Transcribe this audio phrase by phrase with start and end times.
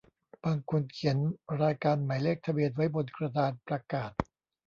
[0.43, 1.17] บางคนเขียน
[1.61, 4.11] รายการหมายเลขทะเบียนไว้บนกระดานประกาศ